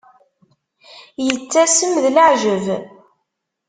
Yettasem 1.25 1.93
d 2.03 2.05
leεǧeb. 2.15 2.65